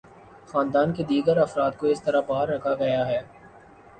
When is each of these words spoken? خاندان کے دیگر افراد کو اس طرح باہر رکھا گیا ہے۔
خاندان 0.47 0.93
کے 0.93 1.03
دیگر 1.03 1.37
افراد 1.37 1.71
کو 1.77 1.87
اس 1.87 2.01
طرح 2.01 2.21
باہر 2.27 2.47
رکھا 2.47 2.73
گیا 2.75 3.07
ہے۔ 3.07 3.21